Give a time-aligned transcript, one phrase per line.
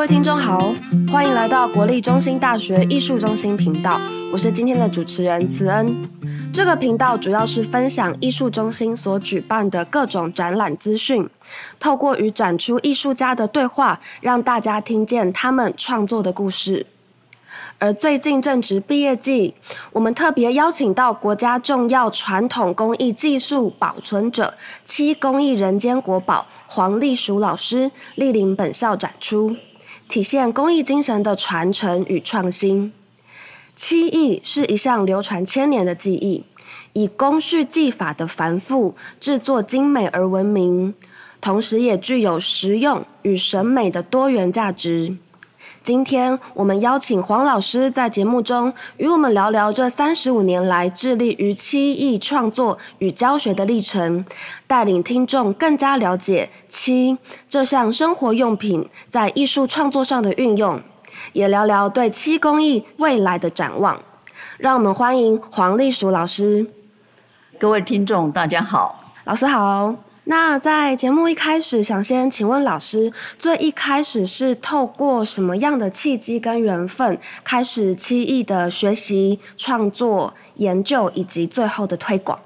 [0.00, 0.72] 各位听众好，
[1.12, 4.00] 欢迎来到国立中心大学艺术中心频道，
[4.32, 5.94] 我是今天的主持人慈恩。
[6.50, 11.28] 这个频道主要是分享艺术中心所举办的各种展览资讯，
[11.78, 16.86] 透过与展出艺术家的对话，让大家听见他们创作的故事。
[17.78, 19.52] 而最近正值毕业季，
[19.92, 29.54] 我们特别邀请到国家重要传统工艺技术保存者七工艺人间国宝黄丽淑老师莅临本校展出，
[30.10, 32.92] 体现工艺精神的传承与创新。
[33.76, 36.42] 漆艺是一项流传千年的技艺，
[36.94, 40.92] 以工序技法的繁复、制作精美而闻名，
[41.40, 45.16] 同时也具有实用与审美的多元价值。
[45.82, 54.24] 今天我们邀请黄老师在节目中与我们聊聊这三十五年来致力于漆艺创作与教学的历程，
[54.66, 57.16] 带领听众更加了解漆
[57.48, 60.80] 这项生活用品在艺术创作上的运用，
[61.32, 63.98] 也聊聊对漆工艺未来的展望。
[64.58, 66.66] 让我们欢迎黄丽淑老师。
[67.58, 70.09] 各位听众，大家好，老师好。
[70.30, 82.38] 那在节目一开始，想先请问老师，最一开始是透过什么样的契机跟缘分，开始漆艺的学习、创作、研究以及最后的推广？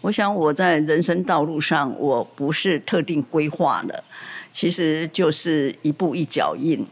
[0.00, 4.02] 我想我在人生道路上，我不是特定规划的，
[4.52, 6.84] 其实就是一步一脚印。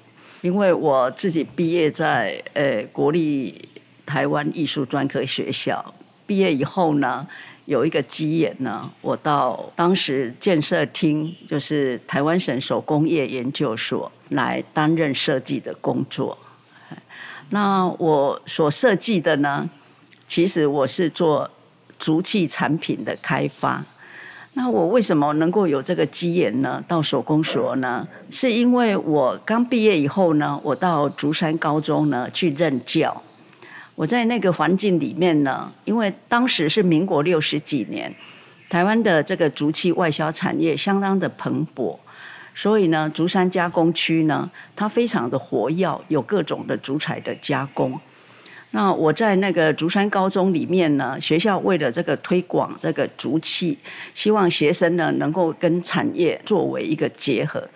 [0.42, 3.69] 因为我自己毕业在呃国立
[4.06, 5.84] 台湾艺术专科学校，
[6.24, 7.26] 毕业以后呢，
[7.69, 16.38] 有一个机缘呢，我到当时建设厅，就是台湾省手工业研究所来担任设计的工作。
[17.50, 19.69] 那我所设计的呢，
[20.27, 21.50] 其实我是做
[21.98, 23.84] 竹器产品的开发。
[24.55, 26.82] 那我为什么能够有这个机缘呢？
[26.88, 28.09] 到手工所呢？
[28.31, 33.22] 是因为我刚毕业以后呢，我到竹山高中呢去任教。
[33.98, 38.14] 我在那个环境里面呢，因为当时是民国六十几年，
[38.70, 41.98] 台湾的这个竹器外销产业相当的蓬勃，
[42.54, 47.98] 所以呢，竹山加工区呢，它非常的活跃，有各种的竹材的加工。
[48.70, 53.76] 那我在那个竹山高中里面呢，学校为了这个推广这个竹器，
[54.14, 57.69] 希望学生呢能够跟产业作为一个结合，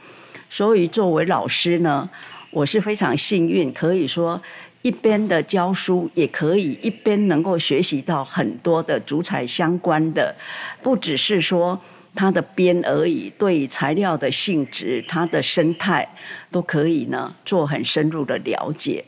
[0.48, 2.08] 所以作为老师呢，
[2.52, 4.40] 我是非常幸运，可以说。
[4.82, 10.34] 一边的教书也可以，一边能够学习到很多的竹材相关的，
[10.82, 11.80] 不只是说
[12.14, 16.08] 它的边而已，对于材料的性质、它的生态
[16.50, 19.04] 都可以呢做很深入的了解。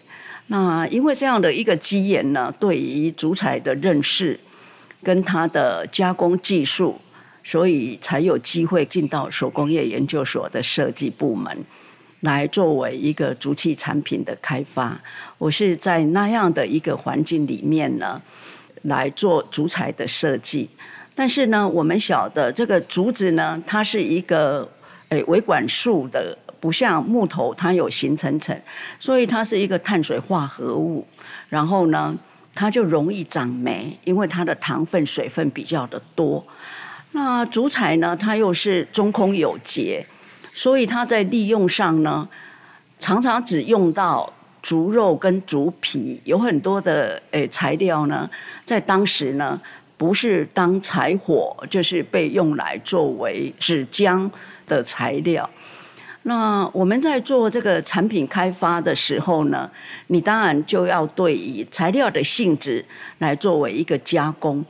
[0.47, 4.39] 那因为这样的一个机缘呢，对于竹材的认识
[5.03, 7.01] 跟它的加工技术，
[7.43, 11.65] 所以才有机会进到手工业研究所的设计部门。
[12.25, 14.99] 来作为一个竹器产品的开发，
[15.37, 18.21] 我是在那样的一个环境里面呢，
[18.83, 20.69] 来做竹材的设计。
[21.15, 24.67] 但是呢，我们晓得这个竹子呢，它是一个
[25.11, 28.59] 诶维管束的，不像木头，它有形成层，
[28.99, 31.07] 所以它是一个碳水化合物。
[31.51, 32.17] 然后呢，
[32.55, 36.43] 它就容易长霉，因为它的糖分、水分比较的多。
[37.13, 40.07] 那竹材呢，它又是中空有节。
[40.57, 42.29] 所以它在利用上呢，
[43.01, 44.33] 常常只用到
[44.63, 48.31] 竹肉跟竹皮，有很多的诶材料呢，
[48.65, 49.61] 在当时呢
[49.97, 54.31] 不是当柴火，就是被用来作为纸浆
[54.69, 55.51] 的材料。
[56.23, 59.69] 那我们在做这个产品开发的时候呢，
[60.07, 62.83] 你当然就要对于材料的性质
[63.19, 64.65] 来作为一个加工。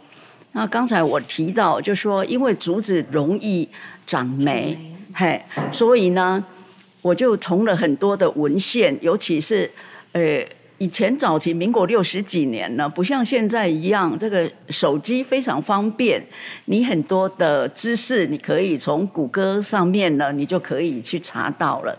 [0.53, 3.69] 那刚才我提到，就说因为竹子容易
[4.07, 4.77] 长霉。
[5.17, 6.45] 嘿，所以呢，
[7.01, 9.71] 我就从了很多的文献，尤其是，
[10.11, 10.45] 呃，
[10.79, 16.21] 以前早期民国六十几年呢，不像现在一样，这个手机非常方便，
[16.65, 21.97] 你很多的知识你可以从谷歌上面呢，你就可以去查到了。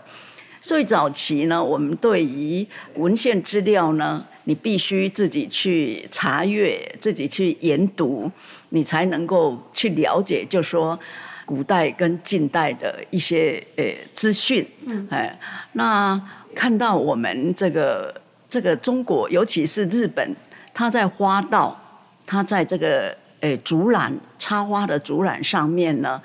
[0.60, 2.66] 所以早期呢，我们对于
[2.96, 8.30] 文献资料呢，你必须自己去查阅，自己去研读，
[8.68, 10.98] 你才能够去了解，就说。
[11.46, 14.66] 古代跟近代的一些呃资讯，
[15.08, 15.38] 哎，
[15.74, 16.20] 那
[16.54, 20.34] 看到我们这个这个中国，尤其是日本，
[20.74, 21.80] 它在花道，
[22.26, 26.20] 它在这个诶竹篮插花的竹篮上面呢，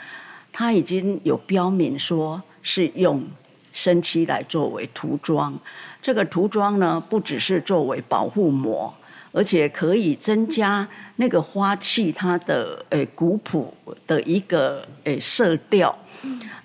[0.52, 3.24] 它已经有标明说是用
[3.72, 5.58] 生漆来作为涂装，
[6.02, 8.92] 这个涂装呢，不只是作为保护膜。
[9.31, 13.74] 而且可以增加那个花器它的诶古朴
[14.06, 15.98] 的一个诶色调，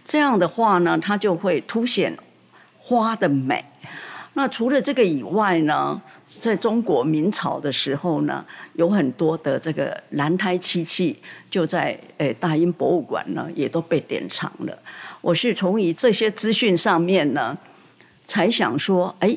[0.05, 2.17] 这样的话呢，它就会凸显
[2.79, 3.65] 花的美。
[4.35, 11.17] 那除了这个以外呢，在中国明朝的时候呢，有很多的这个兰胎漆器，
[11.51, 14.79] 就在诶大英博物馆呢，也都被典藏了。
[15.23, 17.57] 我是从以这些资讯上面呢，
[18.27, 19.37] 才想说，哎，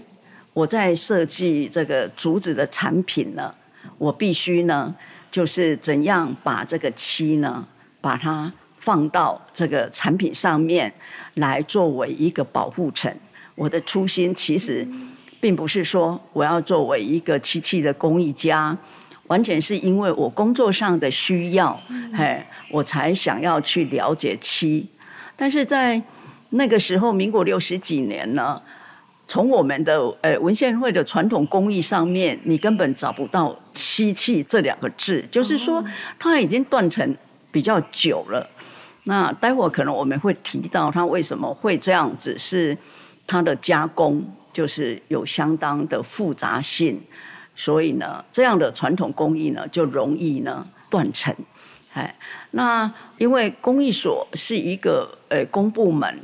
[0.60, 3.54] 我在设计这个竹子的产品呢，
[3.98, 4.94] 我必须呢，
[5.32, 7.66] 就是怎样把这个漆呢，
[8.02, 10.92] 把它放到这个产品上面
[11.36, 13.14] 来作为一个保护层。
[13.56, 14.88] 我的初心其实。
[15.42, 18.78] 并不是说我要作为一个漆器的工艺家，
[19.28, 21.82] 完全是因为我工作上的需要，
[22.14, 24.86] 嘿，我才想要去了解漆。
[25.38, 26.02] 但是在
[26.50, 28.62] 那个时候，民国六十几年呢，
[29.30, 35.86] 从我们的呃文献会的传统工艺上面，你根本找不到“漆器”这两个字，就是说
[36.18, 37.16] 它已经断层
[37.52, 38.50] 比较久了。
[39.04, 42.76] 那待会儿可能我们会提到它为什么会这样子，是
[43.28, 44.26] 它的加工。
[44.52, 47.00] 就是有相当的复杂性，
[47.56, 51.34] 所以呢，这样的传统工艺呢就容易呢断层。
[51.94, 52.14] 哎，
[52.52, 56.20] 那因为工艺所是一个呃公部门，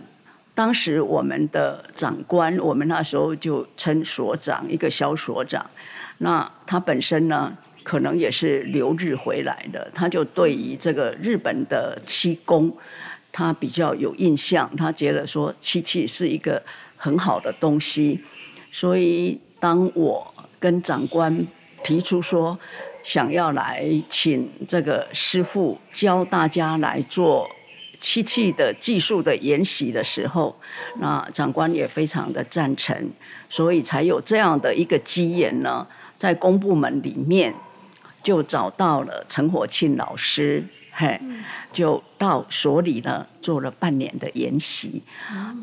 [0.55, 5.63] 当时我们的长官，我们那时候就称所长，一个萧所长。
[6.17, 12.75] 那他本身呢，可能也是留日回来的，他就对于这个日本的漆工，
[13.31, 16.63] 他比较有印象，他觉得说漆器是一个。
[16.97, 18.19] 很好的东西，
[18.71, 21.45] 所以当我跟长官
[21.83, 22.57] 提出说
[23.03, 27.47] 想要来请这个师傅教大家来做
[28.05, 30.55] 漆器的技术的研习的时候，
[30.99, 32.95] 那长官也非常的赞成，
[33.49, 35.87] 所以才有这样的一个机缘呢，
[36.19, 37.51] 在公部门里面
[38.21, 40.63] 就找到了陈火庆老师。
[40.91, 41.19] 嘿，
[41.73, 45.01] 就到所里呢做了半年的研习。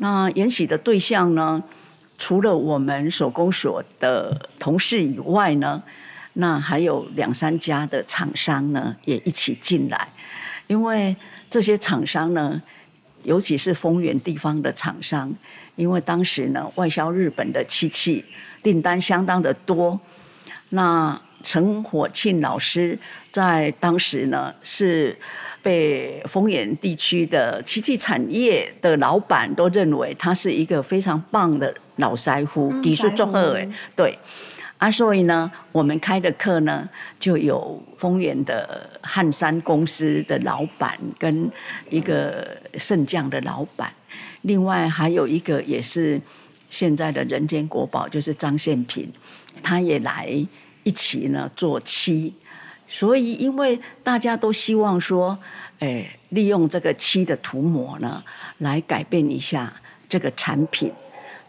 [0.01, 1.63] 那研习的对象呢，
[2.17, 5.81] 除了我们手工所的同事以外呢，
[6.33, 10.09] 那还有两三家的厂商呢也一起进来。
[10.67, 11.15] 因为
[11.53, 12.59] 这些厂商呢，
[13.21, 15.31] 尤其是丰原地方的厂商，
[15.75, 18.25] 因为当时呢外销日本的漆器
[18.63, 19.99] 订单相当的多，
[20.69, 21.21] 那。
[21.45, 22.97] 陈火庆老师
[23.29, 25.13] 在当时呢，是
[25.61, 34.17] 被丰原地区的漆器产业的老板都认为他是一个非常棒的老师傅，技术综合诶，对
[34.83, 41.49] 啊，所以呢，我们开的课呢，就有丰原的汉山公司的老板跟
[41.89, 42.45] 一个
[42.77, 43.93] 圣匠的老板，
[44.41, 46.19] 另外还有一个也是
[46.69, 49.09] 现在的人间国宝，就是张献平，
[49.61, 50.45] 他也来。
[50.83, 52.33] 一起呢做漆，
[52.89, 55.39] 所以因为大家都希望说，
[55.79, 58.21] 哎，利用这个漆的涂抹呢，
[58.57, 59.71] 来改变一下
[60.09, 60.91] 这个产品，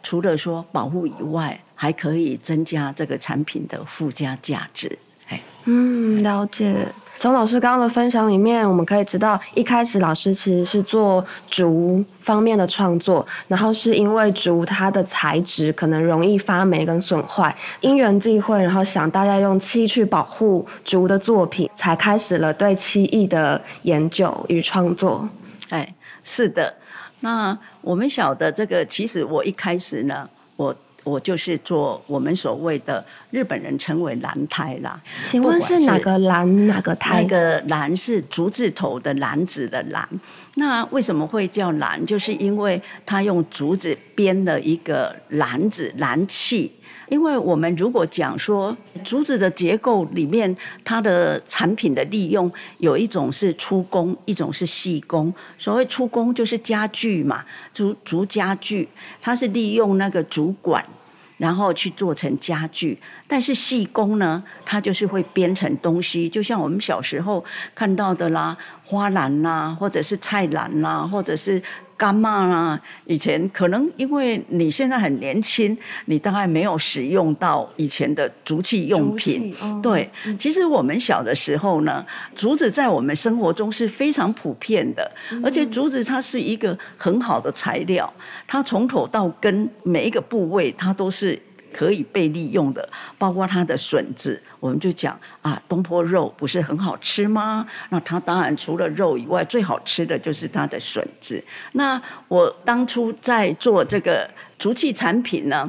[0.05, 4.99] 除了说保护以外，还可以增加这个产品的附加价值。
[5.29, 6.87] 哎，嗯，了解。
[7.17, 25.29] 从老师刚刚的分享里面，我们可以知道，一开始老师其实是做竹方面的创作，然后是因为竹它的材质可能容易发霉跟损坏，因缘际会，然后想大家用漆去保护竹的作品，才开始了对漆艺的研究与创作。
[25.69, 26.75] 哎，是的，
[27.21, 30.75] 那我们晓得这个，其实我一开始呢，我。
[31.05, 35.01] 我就是做我们所谓的日本人称为蓝胎啦。
[35.25, 37.23] 请问是哪个蓝哪个胎？
[37.23, 40.09] 那个兰是竹字头的兰子的兰。
[40.57, 42.05] 那为什么会叫兰？
[42.05, 46.73] 就是因为他用竹子编了一个篮子篮器。
[47.09, 55.33] 因为我们如果讲说竹子的结构里面，它的产品的利用有一种是粗工，一种是细工。
[55.59, 58.89] 所谓粗工就是家具嘛，竹竹家具，
[59.21, 60.85] 它是利用那个竹管，
[61.37, 62.99] 然后去做成家具。
[63.29, 67.45] 但是细工呢，它就是会编成东西，就像我们小时候
[67.75, 71.63] 看到的啦，花篮啦，或者是菜篮啦，或者是。
[71.97, 79.55] 干妈啦，以前可能因为你现在很年轻，你大概没有使用到以前的竹器用品。
[79.61, 80.09] 哦、对，
[80.39, 85.11] 其实我们小的时候呢，竹子在我们生活中是非常普遍的，
[85.43, 88.13] 而且竹子它是一个很好的材料，
[88.47, 91.41] 它从头到根每一个部位它都是。
[91.75, 92.89] 可以被利用的，
[93.19, 97.67] 包括它的笋子，我们就讲啊，东坡肉不是很好吃吗？
[97.91, 101.43] 那它当然除了肉以外，最好吃的就是它的笋子。
[101.73, 105.69] 那我当初在做这个竹器产品呢，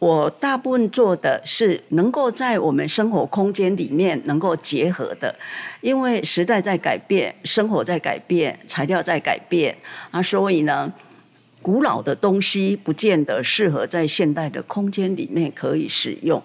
[0.00, 5.32] 我大部分做的是能够在我们生活空间里面能够结合的，
[5.80, 9.76] 因为时代在改变，生活在改变，材料在改变
[10.10, 10.92] 啊，所以呢。
[11.68, 16.42] 古老的东西不见得适合在现代的空间里面可以使用。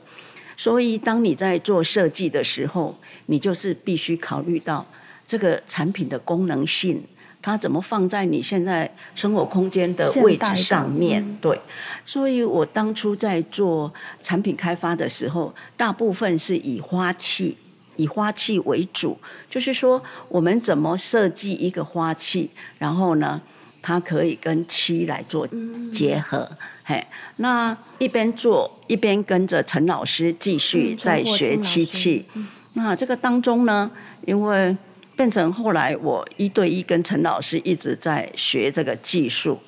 [0.57, 2.93] 所以，当你在做设计的时候，
[3.27, 4.85] 你就是必须考虑到
[5.25, 7.01] 这个产品的功能性，
[7.41, 11.37] 它怎么放在你现在生活空间的位置上面。
[11.39, 11.57] 对，
[12.03, 17.55] 所以我当初在做产品开发的时候，大部分是以花器，
[17.95, 19.17] 以花器为主，
[19.49, 23.41] 就是说我们怎么设计一个花器，然后呢，
[23.83, 25.47] 它可以跟漆来做
[25.91, 26.49] 结合。
[26.83, 32.25] 嘿，那一边做一边跟着陈老师继续在学漆器。
[32.73, 33.91] 那这个当中呢，
[34.25, 34.75] 因为
[35.15, 39.59] 变成后来我一对一跟陈老师一直在学这个技术，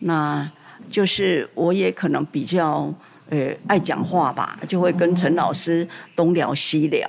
[0.00, 0.50] 那
[0.90, 2.92] 就是我也可能比较
[3.30, 7.08] 呃爱讲话吧，就会跟陈老师东聊西聊，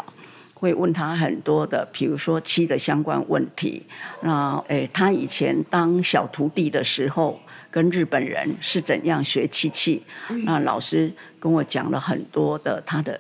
[0.60, 3.82] 会问他很多的，比如说漆的相关问题。
[4.22, 7.40] 那诶，他以前当小徒弟的时候，
[7.72, 10.04] 跟日本人是怎样学漆器？
[10.44, 13.20] 那老师跟我讲了很多的他的。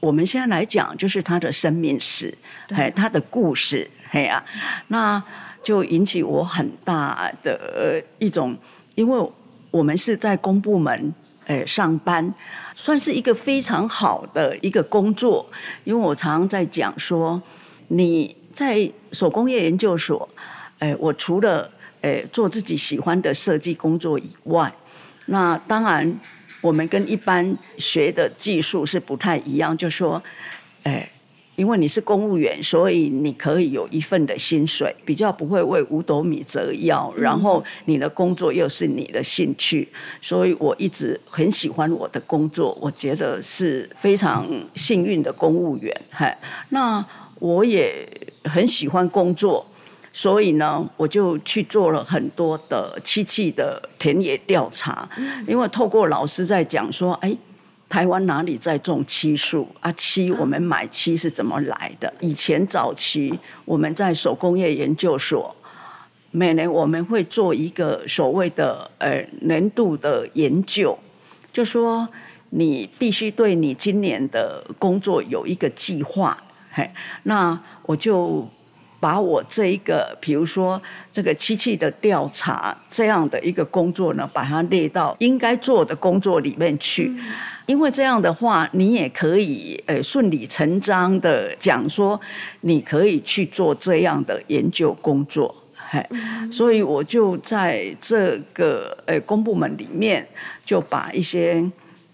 [0.00, 2.36] 我们现在来讲，就是他的生命史，
[2.68, 4.44] 哎，他的故事，嘿啊，
[4.88, 5.22] 那
[5.62, 8.54] 就引起我很大的一种，
[8.94, 9.30] 因为
[9.70, 11.14] 我们是在公部门
[11.46, 12.34] 诶上班，
[12.74, 15.46] 算是一个非常好的一个工作，
[15.84, 17.40] 因为我常常在讲说，
[17.88, 20.28] 你在手工业研究所，
[20.78, 21.70] 诶，我除了
[22.02, 24.72] 诶做自己喜欢的设计工作以外，
[25.26, 26.18] 那当然。
[26.64, 30.22] 我们跟一般学的技术是不太一样，就说，
[30.84, 31.06] 哎，
[31.56, 37.12] 因为你是公务员，所以你可以有一份的薪水，比较不会为五斗米折腰。
[37.16, 39.88] 然后你的工作又是你的兴趣，
[40.20, 45.94] 所以我一直很喜欢我的工作，我觉得是非常幸运的公务员。
[46.10, 46.36] 嗨，
[46.70, 47.04] 那
[47.38, 48.06] 我也
[48.44, 49.66] 很喜欢工作。
[50.16, 55.08] 所以呢，我就去做了很多的漆器的田野调查，
[55.44, 57.36] 因为透过老师在讲说，哎，
[57.94, 59.92] 台湾哪里在种漆树啊？
[59.92, 62.12] 漆我们买漆是怎么来的？
[62.18, 63.32] 以前早期
[63.64, 65.54] 我们在手工业研究所，
[66.32, 70.98] 每年我们会做一个所谓的呃年度的研究，
[71.52, 72.08] 就说
[72.50, 76.36] 你必须对你今年的工作有一个计划，
[76.72, 76.90] 嘿，
[77.22, 78.44] 那我就。
[79.00, 80.80] 把我这一个，比如说
[81.12, 87.14] 这个漆器的调查这样的一个工作呢，把它列到应该做的工作里面去。
[87.66, 92.20] 因为这样的话，你也可以呃顺理成章的讲说，
[92.60, 95.54] 你可以去做这样的研究工作。
[95.90, 96.04] 嘿，
[96.52, 100.26] 所以我就在这个呃公部门里面，
[100.64, 101.64] 就把一些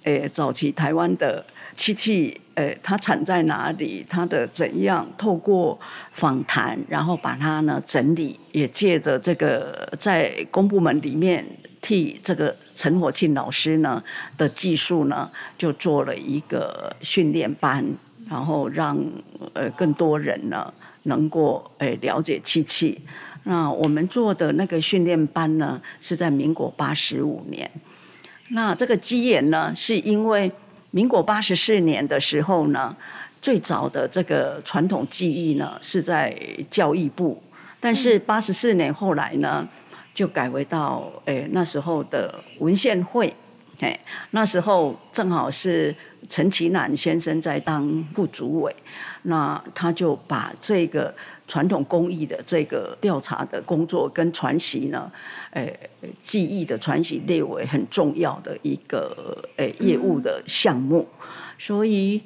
[0.05, 1.45] 呃早期台湾的
[1.77, 2.41] 漆器。
[2.55, 4.05] 呃，它产在哪里？
[4.07, 5.07] 它的怎样？
[5.17, 5.79] 透过
[6.13, 11.43] 访谈，然后把它呢整理，也借着这个在公部门里面
[11.81, 14.03] 替这个陈火庆老师呢
[14.37, 17.85] 的技术呢，就做了一个训练班，
[18.29, 18.99] 然后让
[19.55, 20.73] 呃更多人呢
[21.05, 23.01] 能够呃了解漆器。
[23.45, 27.71] 那我们做的那个训练班呢，是在民国八十五年。
[28.51, 30.51] 那这个机缘呢，是因为。
[30.93, 32.97] 民国八十四年的时候呢，
[33.41, 36.37] 最早的这个传统技艺呢是在
[36.69, 37.41] 教育部，
[37.79, 39.65] 但是八十四年后来呢，
[40.21, 43.33] 就改为到诶那时候的文献会，
[43.79, 43.99] 诶
[44.33, 45.95] 那时候正好是
[46.29, 48.77] 陈其南先生在当副主委，
[49.23, 51.15] 那他就把这个。
[51.51, 55.11] 传统工艺的这个调查的工作跟传习呢，
[55.51, 55.77] 诶，
[56.23, 61.05] 技艺的传习列为很重要的一个诶业务的项目，
[61.59, 62.21] 所以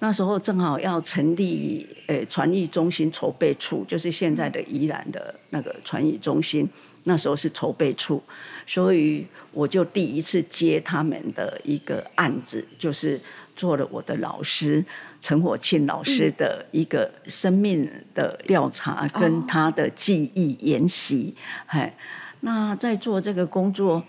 [0.00, 6.68] 那时候正好要成立诶传艺中心筹备处，就是现在的宜兰的那个传艺中心，
[7.04, 8.22] 那时候是筹备处，
[8.66, 13.20] 所以我就第一次接他们的一个案子，就是
[13.56, 14.84] 做了我的老师。
[15.22, 21.34] 陈火庆老师的一个生命的调查，跟他的记忆研习，
[21.66, 21.94] 哎，
[22.40, 24.02] 那在做这个工作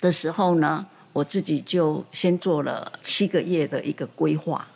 [0.00, 4.68] 的时候呢，我自己就先做了七个月的一个规划，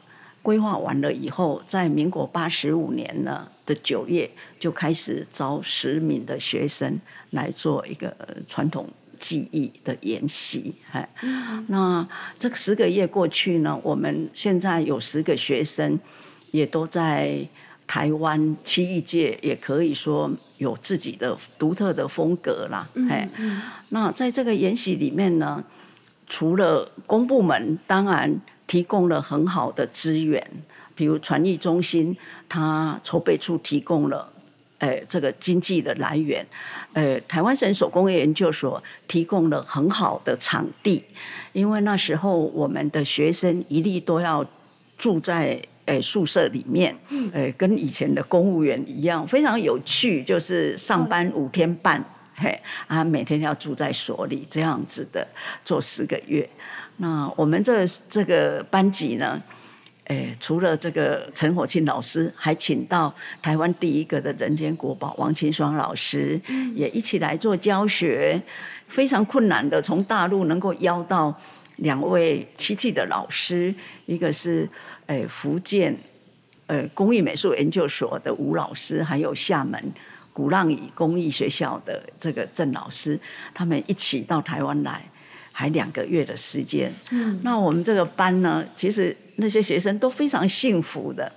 [0.43, 6.99] 规划完了以后，在民国八十五年呢的九月，就开始招十名的学生
[7.31, 8.17] 来做一个
[8.49, 8.89] 传统。
[9.23, 11.09] 技艺的研习，哎，
[11.69, 12.05] 那
[12.41, 15.97] 这个十个月过去呢，我们现在有十个学生，
[16.51, 17.47] 也都在
[17.87, 20.29] 台湾漆艺界，也可以说
[20.59, 23.29] 有自己的独特的风格啦，哎，
[23.91, 25.63] 那在这个研习里面呢，
[26.27, 30.45] 除了公部门当然提供了很好的资源，
[31.03, 32.17] 比如传艺中心，
[32.49, 34.29] 它筹备处提供了。
[34.79, 36.45] 呃这个经济的来源，
[36.93, 41.05] 呃，台湾省手工业研究所提供了很好的场地，
[41.53, 44.45] 因为那时候我们的学生一律都要
[44.99, 46.97] 住在呃宿舍里面，
[47.33, 52.05] 呃，跟以前的公务员一样，非常有趣，就是上班五天半，
[52.35, 55.25] 嘿，啊，每天要住在所里这样子的
[55.65, 56.49] 做十个月。
[56.97, 59.41] 那我们这这个班级呢，
[60.07, 66.41] 诶，除了这个陈火庆老师，还请到台湾第一个的人间国宝王清霜老师，
[66.75, 68.43] 也一起来做教学。
[68.85, 71.35] 非常困难的，从大陆能够邀到
[71.77, 74.69] 两位漆器的老师，一个是
[75.07, 75.97] 诶福建
[76.67, 79.81] 呃工艺美术研究所的吴老师，还有厦门
[80.35, 83.19] 鼓浪屿工艺学校的这个郑老师，
[83.55, 85.03] 他们一起到台湾来。
[85.63, 91.31] 还两个月的时间，嗯，那我们这个班呢，其实那些学生都非常幸福的。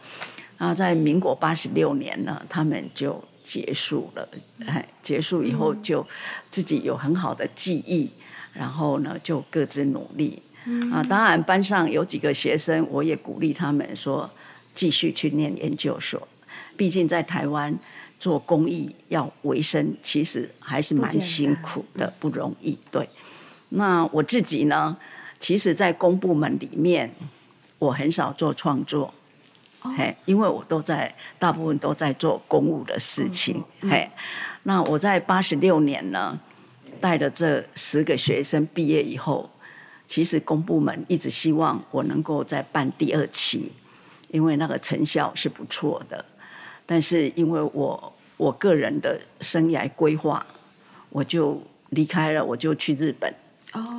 [0.57, 4.27] 然后在民国八十六年呢，他们就结束了，
[4.65, 6.03] 哎，结束以后就
[6.49, 8.09] 自己有很好的记忆，
[8.51, 10.41] 然后呢就各自努力。
[10.91, 14.27] 啊，当然班上有几个学生，我也鼓励他们说
[14.73, 16.27] 继续去念研究所，
[16.75, 17.77] 毕竟在台湾
[18.19, 23.07] 做公益要维生，其实还是蛮辛苦的，不容易，对。
[23.75, 24.97] 那我自己呢？
[25.37, 27.11] 其实，在公部门里面，
[27.77, 29.13] 我很少做创作，
[29.81, 34.07] 嘿、oh.，因为我都在大部分都在做公务的事情，嘿、oh.
[34.07, 34.11] 嗯。
[34.63, 36.39] 那我在八十六年呢，
[37.01, 39.49] 带着这十个学生毕业以后，
[40.07, 43.73] 其实公部门一直希望我能够再办第二期，
[44.29, 46.23] 因为那个成效是不错的。
[46.85, 50.45] 但是因为我我个人的生涯规划，
[51.09, 53.31] 我就离开了，我就去日本。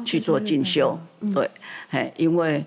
[0.04, 0.99] 去做进修，
[1.35, 1.50] 对，
[1.90, 2.64] 哎，因为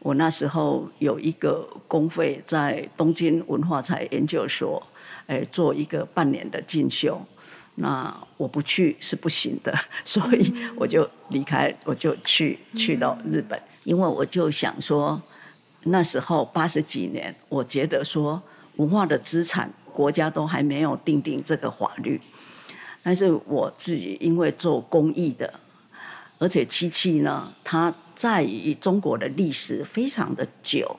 [0.00, 4.82] 我那时候有一个公费在东京文化财研究所，
[5.26, 7.20] 哎，做一个半年的进修，
[7.76, 15.20] 那我不去是不行的， 所以我就离开，我就去去到日本，因为我就想说，
[15.84, 18.40] 那时候八十几年，我觉得说
[18.76, 22.20] 文化的资产，国家都还没有定定这个法律，
[23.02, 25.52] 但是我自己因为做公益的。
[26.38, 30.96] 而且漆器呢，它在于中国的历史非常的久。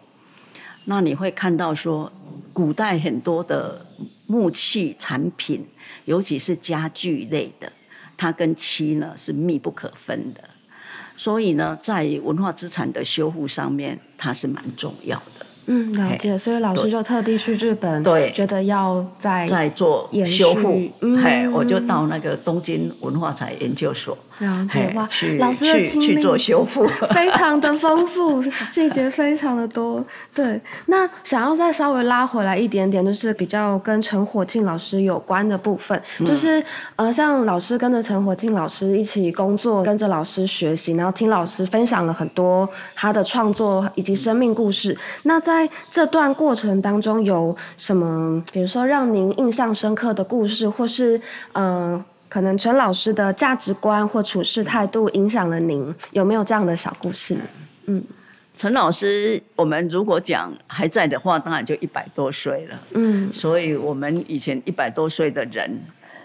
[0.86, 2.12] 那你会看到说，
[2.52, 3.86] 古代很多的
[4.28, 5.66] 木器产品，
[6.06, 7.72] 尤其是家具类的，
[8.18, 10.42] 它跟漆呢是密不可分的。
[11.16, 15.46] 所以呢，在文化资产的修复上面，它是蛮重要的。
[15.68, 16.36] 嗯，了解。
[16.38, 20.72] 所以老师就特地去日本，对，觉得要再再做修复。
[20.72, 24.18] 嘿、嗯，我就到那个东京文化财研究所。
[24.40, 30.04] 了解哇，去老师的经历去做修复，非常的丰富，细节非常的多。
[30.34, 36.64] 对，那想要再稍微拉回来一点点，就是比较跟陈火庆老师有关的部分，嗯、就是
[36.96, 44.98] 呃，像老师跟着陈火庆老师一起工作，跟着老师学习，然后听老师分享了很多他的创作以及生命故事。
[45.24, 51.20] 那在这段过程当中，有什么，比如说让您印象深刻的故事，或是
[51.52, 51.92] 嗯？
[51.94, 57.36] 呃可能陈老师的价值观或处事态度影响了您，有没有这样的小故事？
[57.88, 58.04] 嗯，
[58.56, 62.80] 陈老师，我们如果讲还在的话，当然就一百多岁了。
[62.94, 65.82] 嗯，所以我们以前一百多岁的人，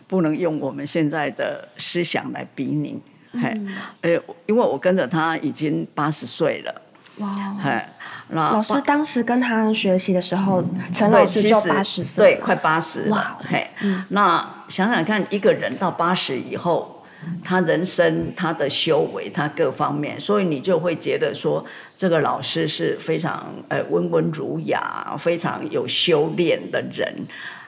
[0.07, 3.01] 不能用我们现在的思想来比拟。
[3.33, 3.59] 嘿、
[4.03, 6.83] 嗯，因为我跟着他已经八十岁了。
[7.19, 7.83] 哇，嘿。
[8.31, 13.38] 老师当时跟他学习的时候，陈、嗯、老师就八十岁，对，快八十了。
[13.49, 17.05] 嘿、嗯，那想想看，一个人到八十以后，
[17.42, 21.64] 他人生、他的修为、他各方面，所以你就会觉得说，
[21.96, 27.14] 这个老师是非常呃温文儒雅、非常有修炼的人，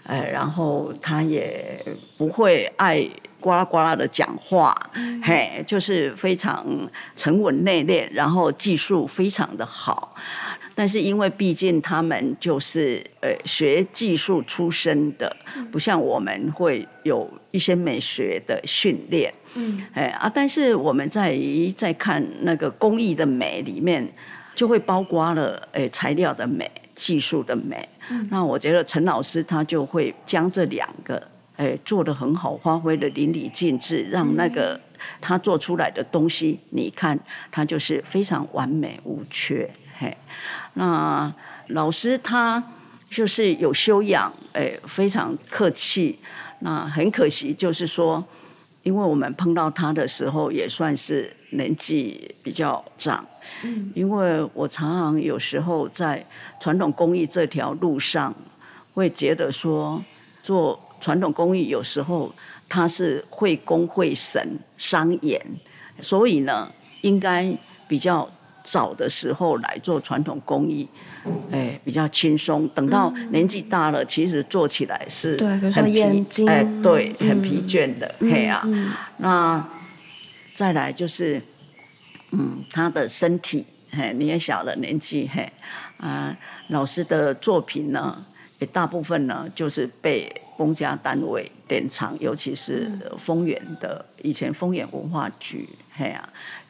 [0.04, 1.84] 呃，然后他也
[2.18, 3.08] 不会爱
[3.40, 6.66] 呱啦呱啦的讲话，嗯、嘿，就是非常
[7.14, 10.14] 沉稳内敛，然后技术非常的好。
[10.78, 15.34] 但是因为毕竟他们就是呃学技术出身的，
[15.72, 21.34] 不像我们会有一些美学的训练，嗯，哎啊，但是我们在
[21.74, 24.06] 在看那个工艺的美里面，
[24.54, 27.88] 就会包括了哎材料的美、技术的美。
[28.10, 34.78] 嗯，那我觉得陈老师他就会将这两个哎做得很好，发挥的淋漓尽致，让那个
[35.22, 37.18] 他做出来的东西，你看
[37.50, 40.14] 他就是非常完美无缺，嘿。
[40.78, 41.32] 那
[41.68, 42.62] 老师他
[43.10, 46.18] 就是有修养，诶，非常客气。
[46.60, 48.24] 那很可惜，就是说，
[48.82, 53.24] 因为我们碰到他的时候，也算是年纪比较长。
[53.62, 53.92] 嗯。
[53.94, 56.24] 因为我常常有时候在
[56.60, 58.34] 传统工艺这条路上，
[58.94, 60.02] 会觉得说，
[60.42, 62.34] 做传统工艺有时候
[62.68, 65.40] 它是会工会神伤眼，
[66.00, 67.54] 所以呢，应该
[67.86, 68.28] 比较
[68.66, 70.86] 早的时候来做传统工艺，
[71.52, 72.66] 哎，比较轻松。
[72.70, 75.38] 等到年纪大了，其实做起来是
[75.72, 78.66] 很疲，哎，对，很疲倦的，嘿啊。
[79.18, 79.64] 那
[80.56, 81.40] 再来就是，
[82.32, 85.48] 嗯，他的身体，嘿，你也小了年纪，嘿，
[85.98, 86.36] 啊，
[86.68, 88.24] 老师的作品呢，
[88.58, 96.28] 也大部分呢就是被公家单位典藏，尤其是丰原的以前丰原文化局，嘿啊。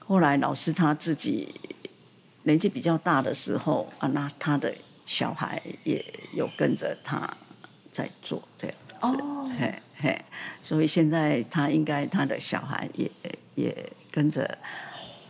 [0.08, 1.52] 后来老师他自己
[2.46, 7.28] 年纪比较大的时候啊，那他的小孩也有跟着他
[7.92, 10.24] 在做这样子，哦、嘿嘿，
[10.62, 13.10] 所以现在他应该他的小孩也
[13.54, 14.58] 也跟着，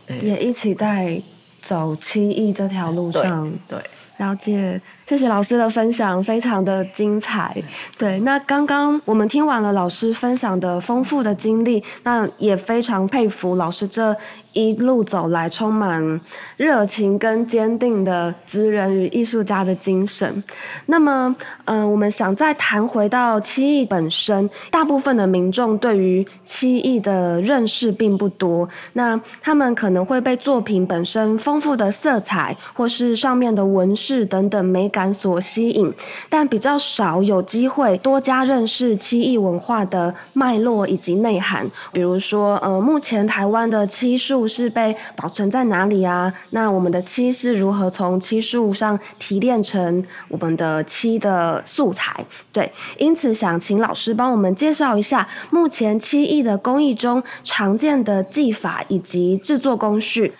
[0.07, 1.21] 也一起在
[1.61, 3.79] 走七艺这条路上，对。
[3.79, 7.55] 对了解，谢谢老师的分享，非常的精彩。
[7.97, 14.15] 对，那刚刚我们听完了老师分享的丰富的经历，那也非常佩服老师这
[14.53, 16.19] 一路走来充满
[16.57, 20.43] 热情跟坚定的职人与艺术家的精神。
[20.87, 35.93] 那么，嗯、我们想再谈回到漆艺本身，大部分的民众对于漆艺的认识并不多，那他们可能会被作品本身丰富的色彩或是上面的纹饰等等美感所吸引，
[36.29, 41.69] 但比较少有机会多加认识漆艺文化的脉络以及内涵。
[41.91, 44.47] 比如说，呃，目前台湾的漆树。
[44.47, 46.33] 是被保存在哪里啊？
[46.51, 52.25] 那我们的漆是如何从漆树上提炼成我们的漆的素材？
[52.53, 60.33] 对，因此想请老师帮我们介绍一下目前漆艺的工艺中常见的技法以及制作工序。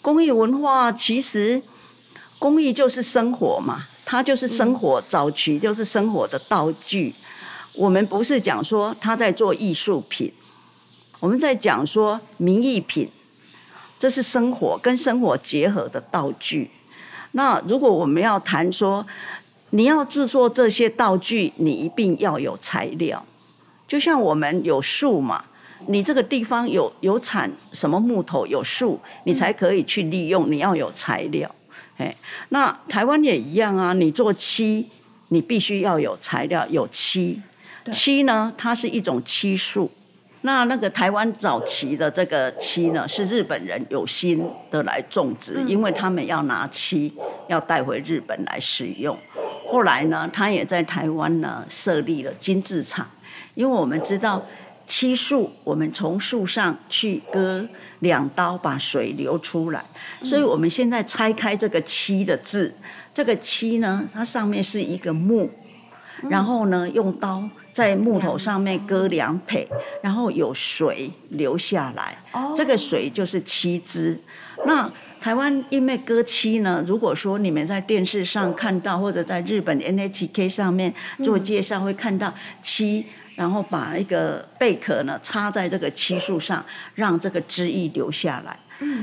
[0.00, 1.62] 工艺文化其实
[2.42, 7.14] 工艺就是生活嘛，它就是生活，早期就是生活的道具。
[7.72, 10.32] 我们不是讲说他在做艺术品，
[11.20, 13.08] 我们在讲说名艺品。
[13.96, 16.68] 这是生活跟生活结合的道具。
[17.30, 19.06] 那如果我们要谈说，
[19.70, 23.24] 你要制作这些道具，你一定要有材料。
[23.86, 25.44] 就像我们有树嘛，
[25.86, 30.50] 你这个地方有有产什么木头，有树，你才可以去利用。
[30.50, 31.48] 你要有材料。
[32.02, 32.16] 哎，
[32.48, 33.92] 那台湾也一样啊。
[33.92, 34.88] 你做漆，
[35.28, 37.40] 你必须要有材料，有漆。
[37.92, 39.90] 漆呢，它是一种漆树。
[40.44, 47.12] 那那个台湾早期的这个漆呢，是日本人有心的来种植，因为他们要拿漆
[47.48, 49.16] 要带回日本来使用。
[49.70, 53.08] 后来呢，他也在台湾呢设立了金字厂，
[53.54, 54.44] 因为我们知道
[54.86, 57.66] 漆树，我们从树上去割
[58.00, 59.84] 两刀把水流出来，
[60.22, 62.74] 所以我们现在拆开这个漆的字，
[63.14, 65.50] 这个漆呢，它上面是一个木，
[66.28, 67.48] 然后呢用刀。
[67.72, 69.66] 在木头上面割两撇，
[70.02, 72.14] 然后有水流下来，
[72.54, 74.20] 这个水就是漆汁。
[74.66, 74.92] 那
[75.22, 80.92] 台湾因为割七呢，如果说你们在电视上看到，或者在日本 NHK 上面
[81.24, 86.64] 做介绍，会看到漆，然后把一个贝壳呢插在这个漆树上，
[86.94, 88.56] 让这个汁液流下来。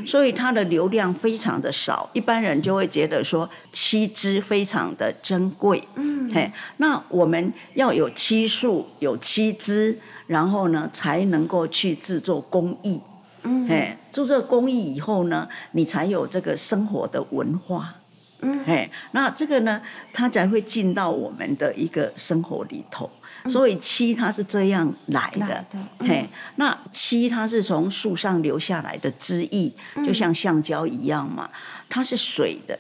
[0.06, 5.82] 所以它的流量非常的少，一般人就会觉得说漆汁非常的珍贵。
[5.96, 13.00] 嗯，嘿，那我们要有漆树，有漆汁，然后呢才能够去制作工艺。
[13.44, 17.96] 嗯，嘿，制作工艺以后呢，你才有这个生活的文化。
[18.42, 23.10] 嗯，嘿，那这个呢，它才会进到我们的一个生活里头。
[23.48, 25.66] 所以漆它是这样来的，
[26.00, 29.72] 嘿，那漆它是从树上流下来的汁液，
[30.06, 31.50] 就像橡胶一样嘛，
[31.88, 32.78] 它是水的，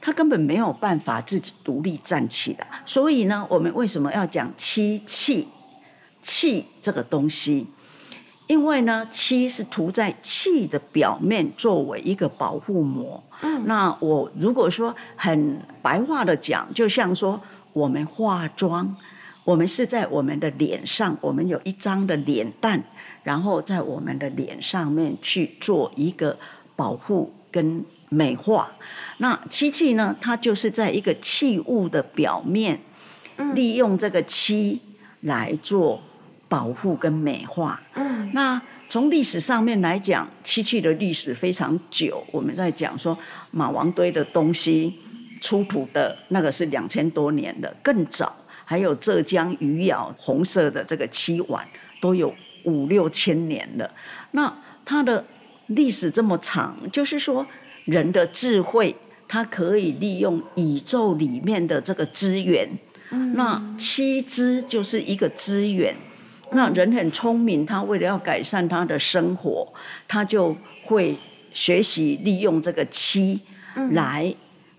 [0.00, 2.66] 它根本没有办法自己独立站起来。
[2.84, 5.48] 所以呢，我们为什么要讲漆器？
[6.22, 7.64] 器这个东西，
[8.48, 13.22] 因为呢，漆是涂在器的表面，作为一个保护膜。
[13.42, 17.40] 嗯，那我如果说很白话的讲，就像说
[17.72, 18.96] 我们化妆。
[19.46, 22.82] 我们是在我们的脸上，我们有一张的脸蛋，
[23.22, 26.36] 然后在我们的脸上面去做一个
[26.74, 28.68] 保护跟美化。
[29.18, 32.80] 那漆器呢，它就是在一个器物的表面，
[33.54, 34.80] 利用这个漆
[35.20, 36.02] 来做
[36.48, 37.80] 保护跟美化。
[37.94, 42.24] 嗯，那从历史上面来讲，漆器的历史非常久。
[42.32, 43.16] 我们在讲说
[43.52, 44.92] 马王堆的东西
[45.40, 48.34] 出土的那个是两千多年的，更早。
[48.68, 51.64] 还有浙江余姚红色的这个漆碗，
[52.00, 53.88] 都有五六千年了。
[54.32, 54.52] 那
[54.84, 55.24] 它的
[55.68, 57.46] 历史这么长，就是说
[57.84, 58.94] 人的智慧，
[59.28, 62.68] 它可以利用宇宙里面的这个资源，
[63.12, 65.94] 嗯、那七资就是一个资源。
[66.52, 69.66] 那人很聪明，他为了要改善他的生活，
[70.06, 71.16] 他就会
[71.52, 73.40] 学习利用这个漆
[73.92, 74.34] 来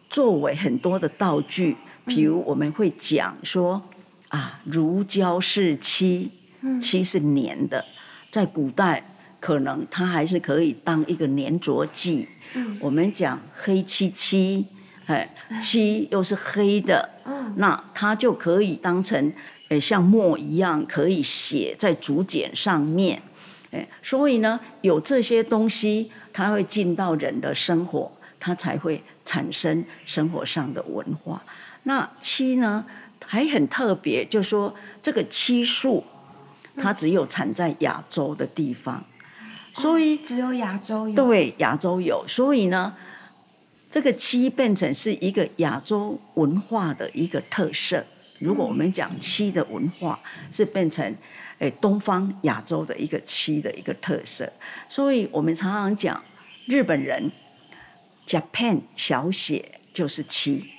[0.10, 1.76] 作为很多的道具。
[2.08, 3.82] 比如我们会讲说
[4.30, 6.32] 啊，如胶似漆，
[6.82, 7.86] 漆是粘的，
[8.32, 9.04] 在古代
[9.40, 12.28] 可能它还是可以当一个粘着剂。
[12.80, 14.66] 我们讲黑漆漆，
[15.06, 15.30] 哎，
[15.62, 17.10] 漆又是黑的，
[17.58, 19.32] 那它就可以当成。
[19.70, 23.22] 诶，像墨一样可以写在竹简上面，
[23.72, 31.44] 诶，所以呢，有这些东西，它会进到人的生活，它才会产生生活上的文化。
[31.88, 32.86] 那七呢，
[33.26, 36.04] 还很特别，就说这个漆树，
[36.76, 39.06] 它只有产在亚洲的地方，
[39.74, 41.16] 所以只有亚洲有。
[41.16, 42.94] 对，亚洲有，所以呢，
[43.90, 48.06] 这个漆变成是一个亚洲文化的一个特色。
[48.40, 50.20] 如果我们讲漆的文化，
[50.52, 51.16] 是变成
[51.60, 54.52] 诶东方亚洲的一个漆的一个特色，
[54.90, 56.22] 所以我们常常讲
[56.66, 57.32] 日本人
[58.28, 60.70] Japan 小写就是漆，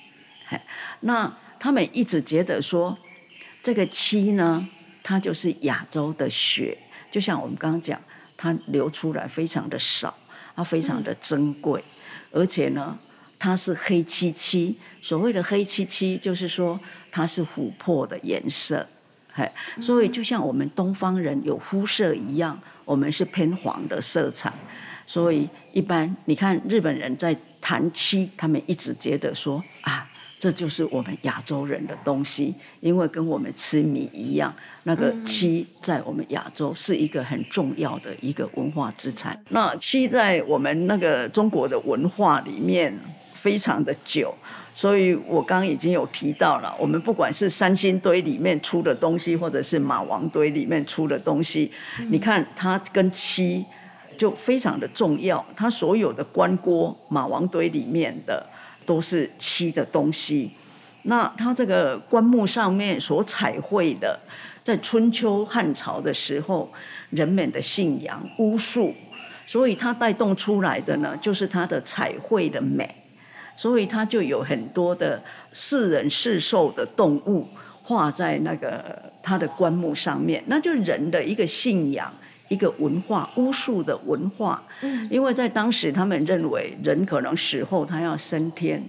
[1.01, 2.97] 那他们一直觉得说
[3.61, 4.67] 这个漆呢，
[5.03, 6.77] 它就是亚洲的血，
[7.11, 7.99] 就像我们刚刚讲，
[8.37, 10.15] 它流出来非常的少，
[10.55, 11.83] 它非常的珍贵，
[12.31, 12.97] 而且呢，
[13.37, 14.77] 它是黑漆漆。
[15.01, 16.79] 所谓的黑漆漆，就是说。
[17.11, 18.87] 它是琥珀的颜色，
[19.33, 24.53] 嘿，所以就像我们东方人有肤色一样，我们是偏黄的色彩。
[25.07, 30.07] 所以一般你看日本人在谈漆，他们一直觉得说啊，
[30.39, 39.37] 这就是我们亚洲人的东西，因为跟我们吃米一样，那个漆在我们亚洲是一个很重要的一个文化资产。
[39.49, 42.97] 那漆在我们那个中国的文化里面
[43.33, 44.33] 非常的久。
[44.73, 51.69] 所以我刚刚已经有提到了，我们不管是三星堆里面出的东西，或者是马王堆里面出的东西，
[52.09, 53.65] 你看它跟漆
[54.17, 55.45] 就非常的重要。
[55.53, 58.45] 它所有的棺锅、马王堆里面的
[58.89, 60.49] 都是漆的东西。
[61.03, 64.19] 那它这个棺木上面所彩绘的，
[64.63, 66.71] 在春秋汉朝的时候，
[67.11, 68.95] 人们的信仰巫术，
[69.45, 72.95] 所以它带动出来的呢，就是它的彩绘的美。
[73.55, 75.21] 所以它就有很多的
[75.53, 77.45] 似人似兽的动物
[77.83, 82.11] 画在那个它的棺木上面，那就人的一个信仰，
[82.49, 84.61] 一个文化，巫术的文化。
[85.09, 88.83] 因为在当时他们认为人可能死后他要升天，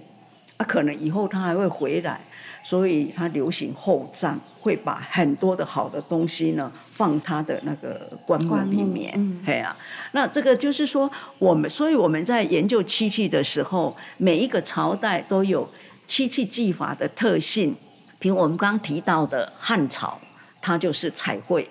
[0.57, 2.19] 啊，可能以后他还会回来。
[2.63, 9.11] 所以他流行厚葬，会把很多的好的东西呢放他的那个棺木里面。
[9.43, 9.75] 对啊，
[10.11, 15.67] 那这个就是说，我们所以我们在研究漆器的时候，每一个朝代都有
[16.05, 17.75] 漆器技法的特性。
[18.19, 20.19] 比如我们刚刚提到的汉朝，
[20.61, 21.67] 它就是彩绘，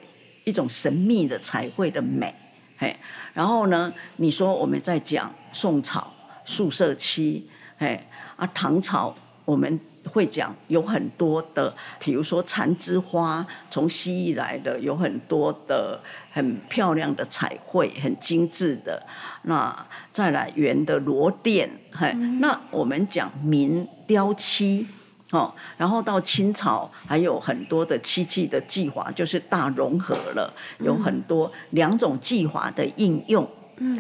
[0.51, 2.35] 一种神秘的彩绘的美。
[2.77, 2.97] 嘿，
[3.33, 6.13] 然后呢，你说我们在讲宋朝
[6.45, 8.01] 素色漆，嘿
[8.37, 9.79] 啊，唐朝我们。
[10.11, 16.01] 会讲有很多的，比如说缠枝花从西域来的，有很多的
[16.33, 19.01] 很漂亮的彩绘，很精致的。
[19.43, 22.11] 那再来圆的螺鈿，嘿，
[22.41, 24.87] 那我们讲明雕漆，
[25.31, 33.49] 哦，然后到清朝还有很多的漆器的技法，就是大融合了，有很多两种技法的应用，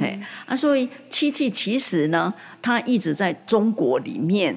[0.00, 4.56] 嘿，啊，所以漆器其实呢，它一直在中国里面。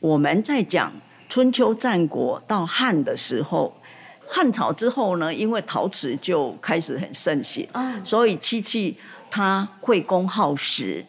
[0.00, 0.92] 我们在讲
[1.30, 3.74] 春秋战国到汉的时候，
[4.26, 7.66] 汉朝之后呢，因为陶瓷就开始很盛行，
[8.04, 8.98] 所以漆器
[9.30, 11.04] 它会工耗时，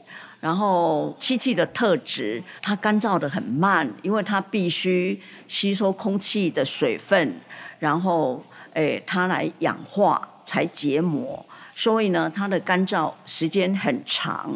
[0.46, 7.34] 然后漆器的特质，它干燥得很慢，因为它必须吸收空气的水分，
[7.80, 11.44] 然后诶它来氧化才结膜。
[11.76, 14.56] 所以呢，它的干燥时间很长，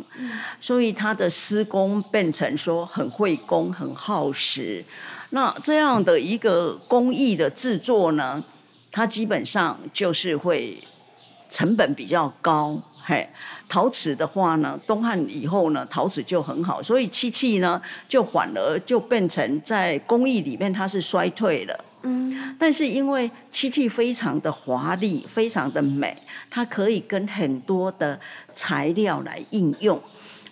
[0.59, 4.85] 所以它的施工变成说很费工、很耗时。
[5.31, 8.43] 那这样的一个工艺的制作呢，
[8.91, 10.77] 它基本上就是会
[11.49, 12.79] 成本比较高。
[13.03, 13.27] 嘿，
[13.69, 21.85] 陶瓷的话呢，东汉以后呢，陶瓷就很好，所以漆器呢，就反而就变成在工艺里面它是衰退了。
[22.01, 26.17] 嗯，但是因为漆器非常的华丽，非常的美，
[26.49, 28.19] 它可以跟很多的
[28.55, 30.01] 材料来应用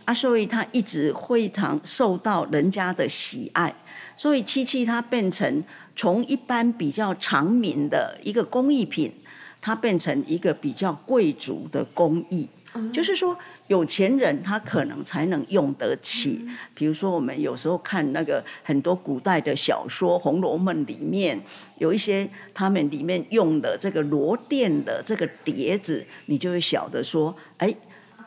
[0.06, 3.74] 啊，所以它一直非常受到人家的喜爱。
[4.16, 5.64] 所以漆器它变成
[5.96, 9.12] 从一般比较常民的一个工艺品，
[9.60, 12.48] 它变成一个比较贵族的工艺。
[12.78, 13.38] 嗯、就是说
[13.68, 16.40] 有钱人他可能才能用得起。
[16.44, 21.40] 嗯、比如说我们有时候看那个很多古代的小说《红楼梦》里面，
[21.80, 27.74] 有一些他们里面用的这个罗甸的这个碟子，你就会晓得说，哎，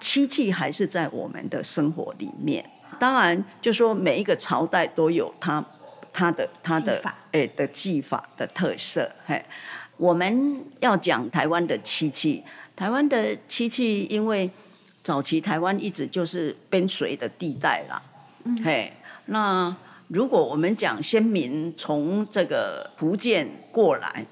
[0.00, 2.64] 漆器还是在我们的生活里面。
[2.98, 5.64] 当然，就说每一个朝代都有它
[6.12, 7.00] 它的它的
[7.32, 9.10] 哎的技法的特色。
[9.24, 9.42] 嘿，
[9.96, 12.42] 我们要讲台湾的漆器，
[12.80, 14.50] 台湾的漆器，因为
[15.02, 18.02] 早期台湾一直就是边水的地带啦。
[18.44, 18.90] 嗯、嘿，
[19.26, 19.76] 那
[20.08, 24.24] 如果我们讲先民从这个福建过来，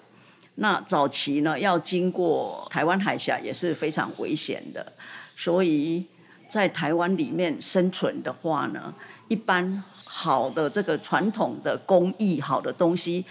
[0.54, 4.94] 那早期呢要经过台湾海峡也是非常危险的，
[5.37, 6.06] 所以。
[6.48, 8.94] 在台湾里面生存的话呢，
[9.28, 13.22] 一般好的这个传统的工艺好的东西，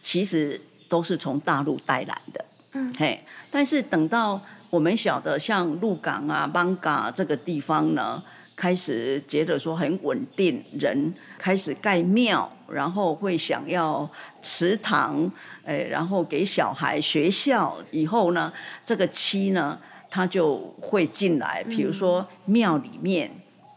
[0.00, 2.44] 其实都是从大陆带来的。
[2.74, 8.22] 嗯，嘿，但是等到我们晓得像鹿港啊、艋舺这个地方呢，
[8.56, 14.08] 开始觉得说很稳定，人开始盖庙，然后会想要
[14.40, 15.30] 祠堂，
[15.64, 18.52] 诶，然后给小孩学校以后呢，
[18.84, 19.78] 这个漆呢。
[20.12, 23.30] 他就会进来，比如说庙里面，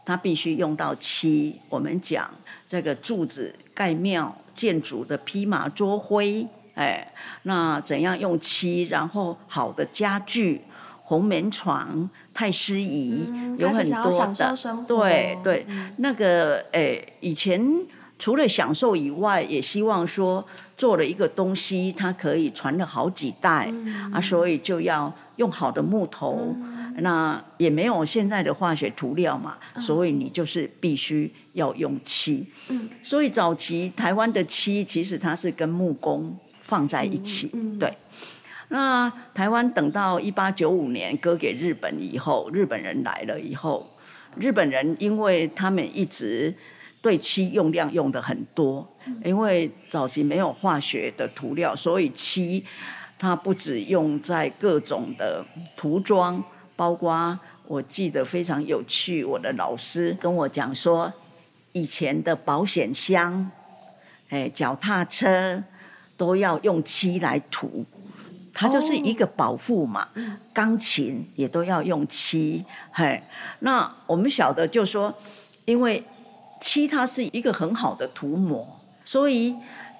[0.04, 1.54] 他必须用到漆。
[1.68, 2.28] 我们讲
[2.66, 7.06] 这个柱子盖庙建筑的披麻捉灰，哎，
[7.44, 8.88] 那怎样用漆？
[8.90, 10.60] 然后好的家具，
[11.14, 14.54] 红棉床、太师椅，嗯、有很多的。
[14.86, 15.66] 对对，
[15.98, 17.64] 那个哎，以前
[18.18, 20.44] 除了享受以外，也希望说
[20.76, 25.12] 做了一个东西，它可以传了好几代、嗯、啊，所以就要。
[25.36, 26.54] 用好的木头，
[26.98, 32.46] 那也没有现在的化学涂料嘛，所以你就是必须要用漆。
[33.02, 37.50] 所以早期台湾的漆其实它是跟木工放在一起。
[37.80, 37.92] 对，
[38.68, 43.88] 那台湾等到一八九五年割给日本以后，日本人来了以后，
[44.36, 46.54] 日本人因为他们一直
[47.00, 48.86] 对漆用量用的很多，
[49.24, 52.64] 因为早期没有化学的涂料，所以漆。
[53.16, 55.42] 它不止用在各种的
[55.76, 56.42] 涂装，
[56.76, 61.10] 包括我记得非常有趣，我的老师跟我讲说，
[61.72, 63.50] 以前的保险箱、
[64.28, 65.62] 哎，脚踏车
[66.18, 67.86] 都要用漆来涂，
[68.54, 70.08] 它就是一个保护嘛。
[70.54, 73.22] 钢琴也都要用漆，嘿，
[73.58, 75.12] 那我们晓得就说，
[75.66, 76.02] 因为
[76.60, 78.66] 漆它是一个很好的涂抹，
[79.04, 79.54] 所以，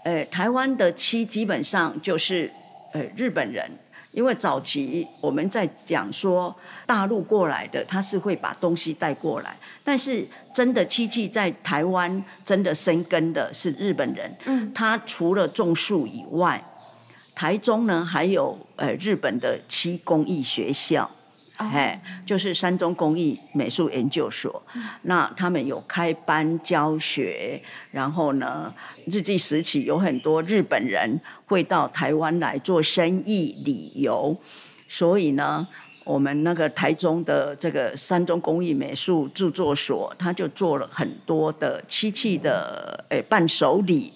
[0.05, 2.51] 呃，台湾的漆基本上就是。
[2.95, 3.69] 呃，日本人，
[4.13, 6.55] 因为早期我们在讲说
[6.87, 14.33] 大陆过来的，他是会把东西带过来，但是真的漆器在台湾真的生根的是日本人。
[14.45, 16.63] 嗯，他除了种树以外，
[17.35, 21.11] 台中呢还有呃日本的七工艺学校。
[21.57, 24.61] 哎，就是山中工艺美术研究所，
[25.03, 28.75] 那他们有开班教学，然后呢，
[29.07, 34.37] 日记时期有很多日本人会到台湾来做生意、旅游，
[34.89, 35.69] 所以呢。
[36.05, 44.13] 我们那个台中的这个三中工艺美术制作所，他就做了很多的漆器的诶伴手礼。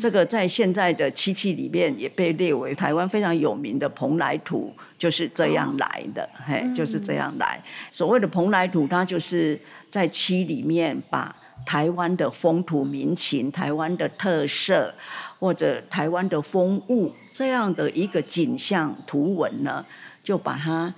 [0.00, 6.26] 这个在现在的漆器里面也被列为台湾非常有名的蓬莱土，就是这样来的。
[6.46, 7.62] 嘿，就是这样来。
[7.92, 14.94] 所谓的蓬莱土，它就是在漆里面把台湾的风土民情、台湾的特色
[15.38, 19.84] 或者台湾的风物这样的一个景象图文呢，
[20.24, 20.94] 就把它。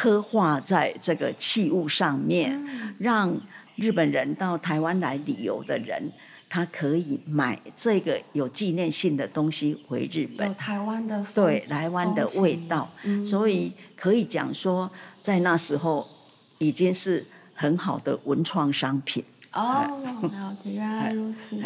[0.00, 2.58] 刻画在这个器物上面，
[2.98, 3.38] 让
[3.76, 6.10] 日本人到台湾来旅游的人，
[6.48, 10.48] 他可以买这个有纪念性的东西回日本。
[10.48, 12.90] 有台湾的对台湾的味道，
[13.26, 14.90] 所以可以讲说，
[15.22, 16.08] 在那时候
[16.56, 19.22] 已经是很好的文创商品。
[19.52, 21.62] 哦，了解，原来如此。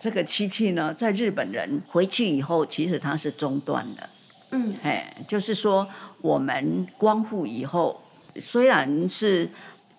[0.00, 4.10] 这个漆器呢，在日本人回去以后，其实它是中断的。
[4.50, 5.86] 嗯，哎，就是说，
[6.26, 8.02] 我们光复以后，
[8.40, 9.48] 虽然是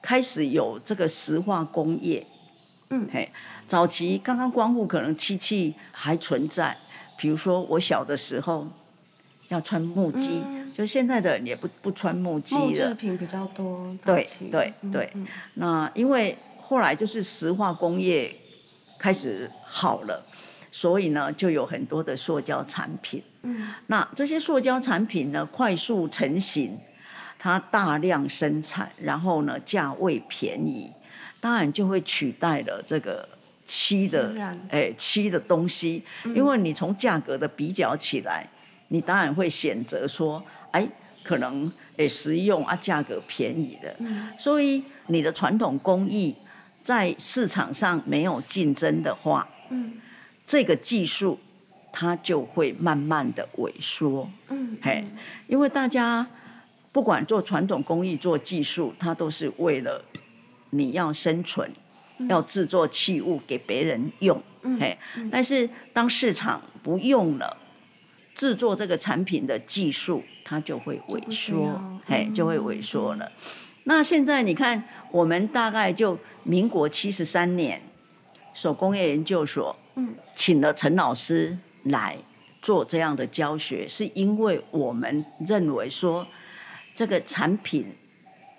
[0.02, 2.26] 开始有这个石化工业，
[2.90, 3.32] 嗯，嘿，
[3.66, 6.76] 早期刚刚光复可能漆器还存在，
[7.18, 8.68] 比如说我小的时候
[9.48, 13.96] 要穿木屐，嗯、就现在的人也不不穿木屐了，木制品比较多。
[14.06, 18.36] 对对对，嗯、那因为后来就是石化工业
[19.00, 20.26] 开始好了。
[20.80, 23.20] 所以呢，就有很多的塑胶产品。
[23.42, 26.78] 嗯，那这些塑胶产品呢，快速成型，
[27.40, 30.92] 它大量生产，然后呢，价位便宜，
[31.40, 33.28] 当然就会取代了这个
[33.66, 34.32] 漆的，
[34.70, 36.04] 哎，漆的东西。
[36.36, 38.48] 因为你从价格的比较起来，
[38.90, 40.88] 你当然会选择说，哎，
[41.24, 43.96] 可能诶实用啊，价格便宜的。
[43.98, 46.36] 嗯，所以你的传统工艺
[46.84, 49.94] 在市场上没有竞争的话，嗯，
[50.48, 51.38] 这个技术
[51.92, 54.28] 它就会慢慢的萎缩。
[54.48, 55.04] 嗯，嘿，
[55.48, 56.26] 因为大家
[56.94, 60.04] 不管做传统工艺做技术，它都是为了
[60.70, 61.70] 你要生存，
[62.30, 64.42] 要制作器物给别人用。
[64.80, 64.98] 嘿，
[65.30, 67.58] 但是当市场不用了，
[68.34, 73.32] 制作这个产品的技术，它就会萎缩，嘿，就会萎缩了。
[73.84, 77.82] 那现在你看，我们大概就民国七十三年，
[78.54, 82.16] 手工业研究所，嗯，请了陈老师来
[82.62, 86.26] 做这样的教学，是因为我们认为说，
[86.96, 87.86] 这个产品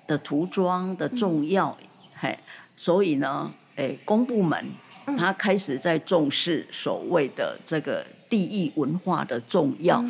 [0.07, 1.77] 的涂装的重要，
[2.15, 2.39] 嘿，
[2.77, 4.67] 所以呢，诶，公部门。
[5.17, 10.05] 他开始在重视所谓的这个地域文化的重要，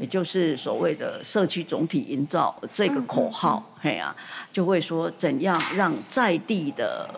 [0.00, 4.16] 也就是所谓的社区总体营造这个口号，嘿啊，
[4.50, 7.10] 就会说怎样让在地的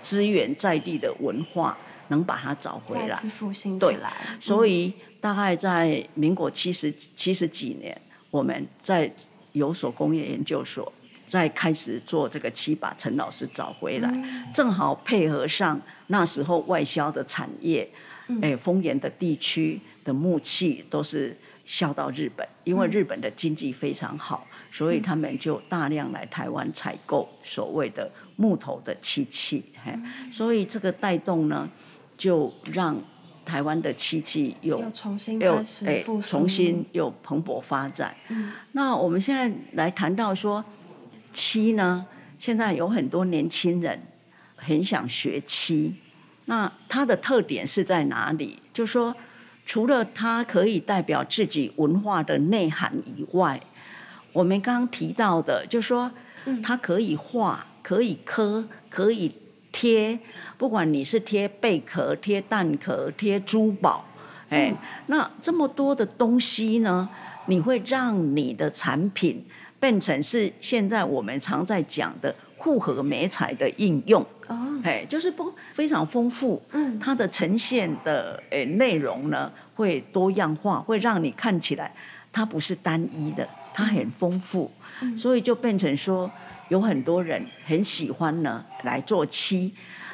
[0.00, 1.76] 资源、在地的文化
[2.08, 4.12] 能把它找回来，再次复兴起来。
[4.40, 8.00] 所以大概在民国七十七十几年，
[8.30, 9.10] 我们在
[9.52, 10.92] 有所工业研究所。
[11.28, 14.08] 再开始做这个漆，把陈老师找回来，
[14.54, 15.76] 正好配合上
[16.06, 17.88] 那时候外销的产业，
[18.40, 29.92] 哎，丰原的地区的木器都是销到日本，因为日本的经济非常好，所以他们就大量来台湾采购所谓的木头的漆器，嘿，
[30.32, 31.68] 所以这个带动呢，
[32.16, 32.96] 就让
[33.44, 38.14] 台湾的漆器又又重新开始复苏，重新又蓬勃发展。
[38.72, 40.64] 那我们现在来谈到说。
[41.38, 42.06] 漆呢？
[42.38, 44.00] 现在有很多年轻人
[44.54, 45.94] 很想学漆，
[46.46, 48.58] 那它的特点是在哪里？
[48.72, 49.14] 就说，
[49.66, 53.60] 除了它可以代表自己文化的内涵以外，
[54.32, 56.10] 我们刚刚提到的，就说，
[56.62, 59.30] 它可以画，可以刻，可以
[59.76, 60.18] 贴，
[60.56, 64.02] 不管你是贴贝壳、贴蛋壳、贴珠宝，
[64.48, 64.72] 哎，
[65.08, 67.06] 那这么多的东西呢，
[67.44, 69.44] 你会让你的产品。
[69.78, 81.92] 变成是现在我们常在讲的复合媒材的应用，哦，哎，就是不非常丰富，嗯，它的呈现的诶内容呢会多样化，会让你看起来
[82.32, 84.70] 它不是单一的，它很丰富，
[85.02, 86.28] 嗯，所以就变成说
[86.68, 89.72] 有很多人很喜欢呢来做漆，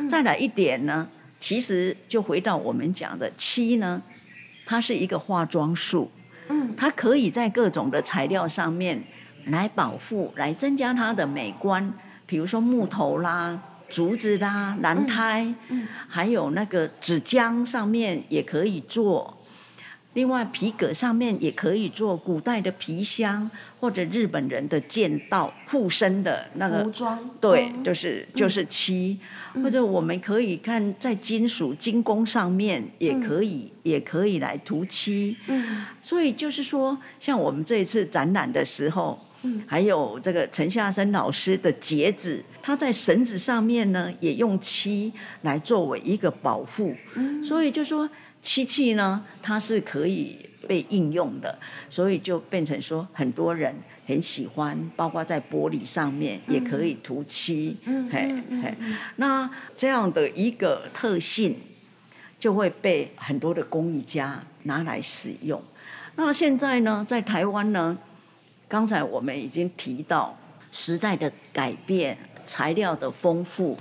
[0.09, 1.09] 再来一点呢，
[1.41, 4.03] 其实就回到我们讲的漆呢，
[4.65, 6.11] 它是一个化妆术，
[6.49, 9.03] 嗯，它可以在各种的材料上面。
[9.47, 11.93] 来保护，来增加它的美观。
[12.27, 19.37] 比如说木头啦、竹子啦、蓝苔，嗯嗯、还有那个纸浆上面也可以做。
[20.15, 23.51] 另外皮革上面也可以做古代的皮箱，
[23.81, 27.31] 或者日本人的剑道护身的那个服装。
[27.41, 29.19] 对，就是就是漆，
[29.55, 35.37] 嗯、或者我们可以看在金属精工上面也可以、嗯、也可以来涂漆。
[35.47, 39.19] 嗯，所以就是说，像我们这一次展览的时候。
[39.45, 46.95] 嗯还有这个陈夏生老师的结子，他在绳子上面呢，也用漆来作为一个保护。
[47.17, 48.09] 嗯所以就说
[48.43, 50.37] 漆器呢，它是可以
[50.69, 53.75] 被应用的，所以就变成说很多人
[54.07, 57.77] 很喜欢，包括在玻璃上面也可以涂漆。
[57.85, 58.75] 嗯嘿嘿，
[59.17, 61.57] 那这样的一个特性，
[62.39, 65.63] 就会被很多的工艺家拿来使用。
[66.17, 67.97] 那现在呢，在台湾呢？
[68.69, 70.39] 刚才我们已经提到
[70.71, 72.17] 时代的改变，
[72.47, 73.77] 材料的丰富。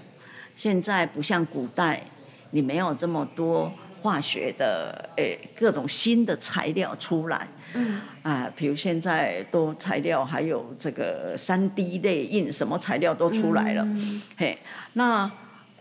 [0.56, 2.04] 现在不像古代，
[2.50, 3.72] 你没有这么多
[4.02, 7.48] 化学的诶各种新的材料出来。
[7.74, 8.02] 嗯。
[8.24, 13.84] 啊，比如现在多材料，还有这个三 D 列印，什么材料都出来了。
[13.84, 14.22] 嗯。
[14.38, 14.58] 嘿，
[14.94, 15.30] 那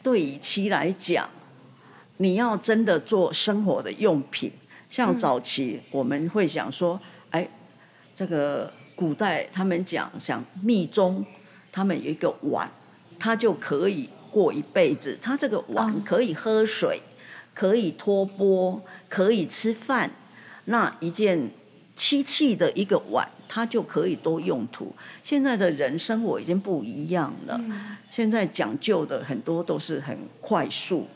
[0.03, 1.29] 对于漆来讲，
[2.19, 4.53] 你要真的做生活的用品，
[4.89, 7.01] 像早期我们会想说，
[7.31, 7.49] 哎，
[8.15, 8.73] 这个。
[9.01, 11.25] 古代他们讲，像密宗，
[11.73, 12.69] 他们有一个碗，
[13.19, 15.19] 它就可以过一辈子。
[15.23, 17.01] 它这个碗可以喝水，
[17.61, 20.11] 可以托钵，可以吃饭。
[20.65, 21.51] 那一件
[21.95, 24.95] 漆器的一个碗，它就可以多用途。
[25.23, 27.61] 现在的人生活已经不一样了，
[28.11, 31.07] 现在讲究的很多都是很快速，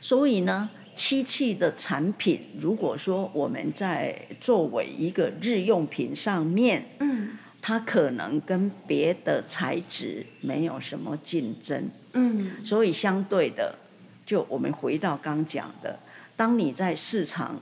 [0.00, 0.70] 所以呢。
[0.94, 7.30] 漆器的产品，如果说我们在作为一个日用品上面，嗯，
[7.62, 13.74] 它可能跟别的材质没有什么竞争，嗯，所以相对的，
[14.24, 15.98] 就我们回到刚讲的，
[16.36, 17.60] 当你在市场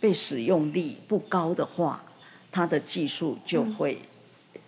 [0.00, 2.04] 被使用率不高的话，
[2.50, 4.02] 它的技术就会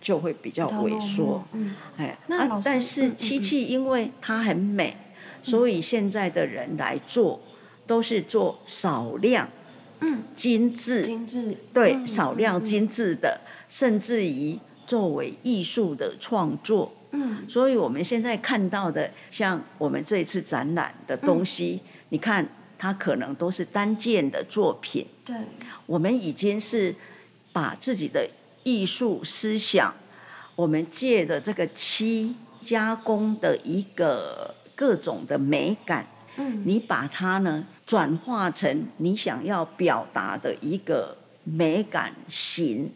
[0.01, 1.43] 就会比较萎缩。
[1.53, 4.95] 嗯，哎，啊，但是漆器因为它很美，
[5.43, 7.39] 所以现在的人来做
[7.85, 9.47] 都是做少量，
[10.01, 16.93] 嗯，精致，精致，对，嗯，少量精致的，甚至于作为艺术的创作。
[17.11, 22.45] 嗯，所以我们现在看到的，像我们这一次展览的东西，嗯，你看
[22.77, 25.05] 它可能都是单件的作品。
[25.25, 25.35] 对，
[25.85, 26.93] 我们已经是
[27.53, 28.29] 把自己的
[28.63, 29.93] 艺术思想，
[30.55, 36.05] 我们借着这个漆加工的一个各种的美感，
[36.35, 42.91] 嗯，你把它呢转化成你想要表达的一个美感形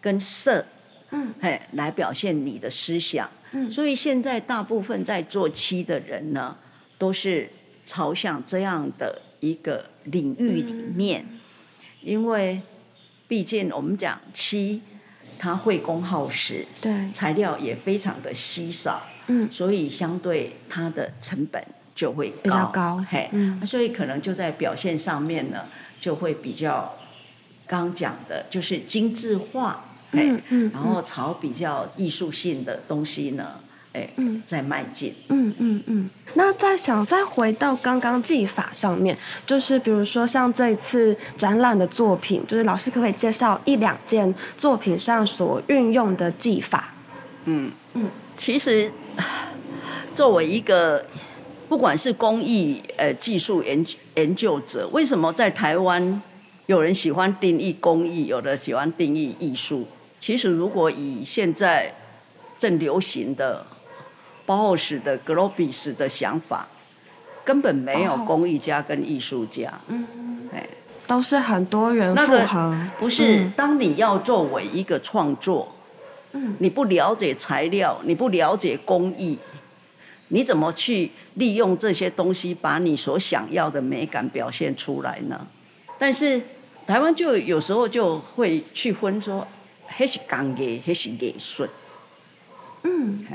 [0.00, 0.64] 跟色，
[1.10, 3.28] 嗯，嘿，来表现你的思想。
[3.52, 6.56] 嗯，所以现在大部分在做漆的人呢，
[6.98, 7.48] 都是
[7.84, 11.26] 朝向这样的一个领域里面，
[12.02, 12.60] 因为
[13.26, 14.82] 毕竟我们讲漆，
[15.38, 25.64] 它会工耗时，对，材料也非常的稀少，嗯，所以相对它的成本就会高，比较高，嘿，嗯，所以可能就在表现上面呢，
[26.00, 26.96] 就会比较
[27.66, 29.86] 刚讲的就是精致化。
[30.12, 33.46] 嗯嗯，然后朝比较艺术性的东西呢，
[33.92, 35.14] 哎，嗯，在迈进。
[35.28, 36.10] 嗯嗯嗯。
[36.34, 46.94] 那再想再回到刚刚技法上面，就是比如说像这一次展览的作品，就是老师可不可以介绍一两件作品上所运用的技法？
[47.46, 48.92] 嗯嗯，其实
[50.14, 51.04] 作为一个
[51.68, 53.84] 不管是工艺呃技术研
[54.14, 56.22] 研究者，为什么在台湾
[56.66, 59.86] 有人喜欢定义工艺，有的喜欢定义艺术？
[60.20, 61.90] 其实，如果以现在
[62.58, 63.64] 正流行的
[64.44, 66.68] 包豪斯的格罗比斯的想法，
[67.42, 70.06] 根本没有工艺家跟艺术家，嗯，
[70.52, 70.66] 哎
[71.06, 72.76] 都是很多人复合。
[72.98, 75.74] 不是，当你要作为一个创作，
[76.32, 79.38] 嗯，你不了解材料，你不了解工艺，
[80.28, 85.46] 你怎么去利用这些东西，把你所想要的美感表现出来呢？
[85.98, 86.42] 但是
[86.86, 89.48] 台湾就有时候就会去分说。
[89.90, 91.68] 还是工艺，还是艺术。
[92.84, 93.26] 嗯，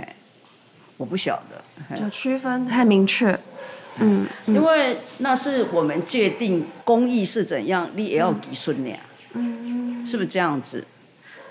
[0.97, 3.38] 我不晓得，就区分太明确。
[3.99, 8.95] 嗯，因为那是我们界定工艺是怎样，你也要艺术呢。
[9.34, 10.84] 嗯，是不是这样子？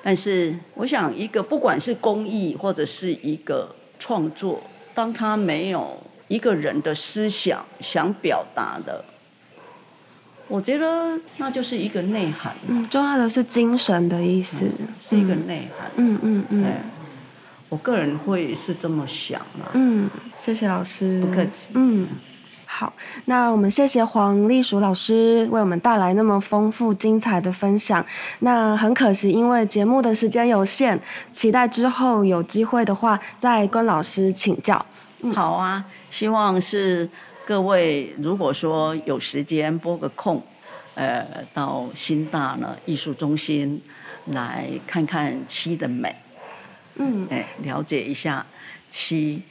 [0.03, 4.63] 但是我想，一个不管是工艺或者是一个创作，
[4.95, 9.05] 当他没有一个人的思想想表达的。
[10.55, 12.55] 我觉得那就是一个内涵。
[12.69, 15.91] 嗯，重要的是精神的意思，嗯、是一个内涵。
[15.97, 16.65] 嗯嗯嗯。
[17.69, 19.67] 我个人会是这么想啊。
[19.73, 21.21] 嗯，谢谢老师。
[21.21, 21.73] 不客气。
[21.73, 22.07] 嗯，
[22.67, 22.93] 好，
[23.25, 28.07] 那我们谢谢黄丽淑老师为我们带来那么丰富精彩的分享。
[28.39, 31.01] 那很可惜，因为节目的时间有限，
[31.33, 34.87] 期待之后有机会的话再跟老师请教。
[35.23, 37.11] 嗯、好啊，希望是。
[37.47, 40.43] 各位，如果说有时间拨个空，
[40.95, 43.83] 呃，到新大呢艺术中心
[44.29, 46.17] 来看看漆的美，
[46.95, 48.47] 嗯，哎，了解一下
[48.89, 49.43] 漆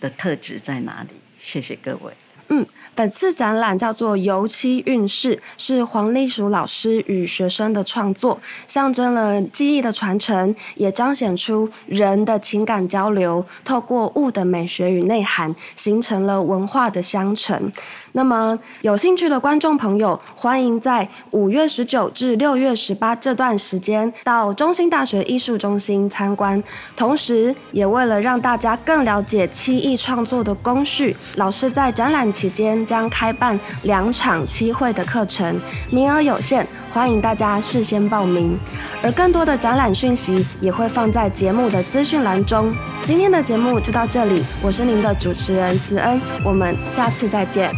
[0.00, 1.10] 的特质在哪里。
[1.38, 2.12] 谢谢各位。
[2.48, 8.38] 嗯，本次展览叫做《油漆运势》，是黄立淑老师与学生的创作，
[8.68, 13.44] 象征了技艺的传承，也彰显出人的情感交流。
[13.64, 17.72] 透过物的美学与内涵，形成了文化的相承。
[18.16, 26.62] 那么，有兴趣的观众朋友，欢迎在五月十九至六月十八这段时间到中兴大学艺术中心参观。
[26.96, 35.60] 同时，也为了让大家更了解漆艺创作的工序，老师在展览期间将开办两场漆绘的课程，
[35.90, 38.56] 名额有限，欢迎大家事先报名。
[39.02, 42.72] 而更多的展览讯息也会放在节目的资讯栏中。
[43.02, 47.74] 今天的节目就到这里，我是您的主持人慈恩，我们下次再见。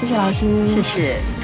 [0.00, 1.39] 谢谢老师，谢谢。